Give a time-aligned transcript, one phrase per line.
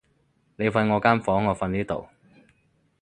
[0.55, 2.07] 你瞓我間房，我瞓呢度